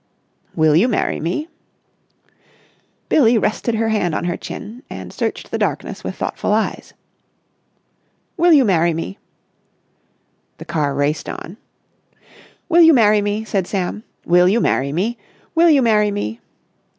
"Will 0.55 0.75
you 0.75 0.87
marry 0.87 1.19
me?" 1.19 1.47
Billie 3.07 3.37
rested 3.37 3.75
her 3.75 3.89
hand 3.89 4.15
on 4.15 4.23
her 4.23 4.35
chin 4.35 4.81
and 4.89 5.13
searched 5.13 5.51
the 5.51 5.59
darkness 5.59 6.03
with 6.03 6.15
thoughtful 6.15 6.51
eyes. 6.51 6.95
"Will 8.35 8.51
you 8.51 8.65
marry 8.65 8.95
me?" 8.95 9.19
The 10.57 10.65
car 10.65 10.95
raced 10.95 11.29
on. 11.29 11.57
"Will 12.67 12.81
you 12.81 12.95
marry 12.95 13.21
me?" 13.21 13.43
said 13.43 13.67
Sam. 13.67 14.03
"Will 14.25 14.49
you 14.49 14.59
marry 14.59 14.91
me? 14.91 15.19
Will 15.53 15.69
you 15.69 15.83
marry 15.83 16.09
me?" 16.09 16.39